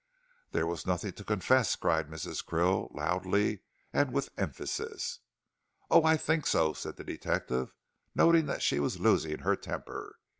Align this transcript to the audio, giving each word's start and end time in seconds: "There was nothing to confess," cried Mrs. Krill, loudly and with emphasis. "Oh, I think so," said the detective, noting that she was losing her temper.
"There 0.51 0.65
was 0.65 0.87
nothing 0.87 1.11
to 1.13 1.23
confess," 1.23 1.75
cried 1.75 2.07
Mrs. 2.09 2.43
Krill, 2.43 2.91
loudly 2.91 3.59
and 3.93 4.11
with 4.11 4.29
emphasis. 4.35 5.19
"Oh, 5.91 6.03
I 6.03 6.17
think 6.17 6.47
so," 6.47 6.73
said 6.73 6.95
the 6.95 7.03
detective, 7.03 7.75
noting 8.15 8.47
that 8.47 8.63
she 8.63 8.79
was 8.79 8.99
losing 8.99 9.37
her 9.41 9.55
temper. 9.55 10.15